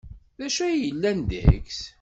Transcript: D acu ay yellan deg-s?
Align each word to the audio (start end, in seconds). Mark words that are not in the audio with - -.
D 0.39 0.41
acu 0.45 0.61
ay 0.65 0.75
yellan 0.83 1.17
deg-s? 1.29 1.81